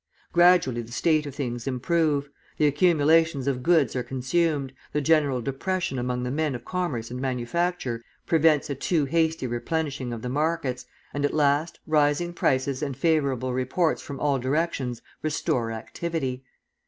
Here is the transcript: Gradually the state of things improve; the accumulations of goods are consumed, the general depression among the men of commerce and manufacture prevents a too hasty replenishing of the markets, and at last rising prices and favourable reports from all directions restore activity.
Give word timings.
Gradually 0.33 0.81
the 0.81 0.91
state 0.91 1.27
of 1.27 1.35
things 1.35 1.67
improve; 1.67 2.27
the 2.57 2.65
accumulations 2.65 3.45
of 3.45 3.61
goods 3.61 3.95
are 3.95 4.01
consumed, 4.01 4.73
the 4.93 4.99
general 4.99 5.41
depression 5.43 5.99
among 5.99 6.23
the 6.23 6.31
men 6.31 6.55
of 6.55 6.65
commerce 6.65 7.11
and 7.11 7.21
manufacture 7.21 8.01
prevents 8.25 8.67
a 8.71 8.73
too 8.73 9.05
hasty 9.05 9.45
replenishing 9.45 10.11
of 10.11 10.23
the 10.23 10.27
markets, 10.29 10.87
and 11.13 11.23
at 11.23 11.35
last 11.35 11.79
rising 11.85 12.33
prices 12.33 12.81
and 12.81 12.97
favourable 12.97 13.53
reports 13.53 14.01
from 14.01 14.19
all 14.19 14.39
directions 14.39 15.03
restore 15.21 15.71
activity. 15.71 16.43